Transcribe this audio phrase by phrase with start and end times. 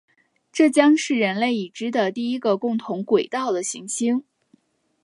[0.51, 4.23] 这将是人类已知的第一个共同轨道的行星。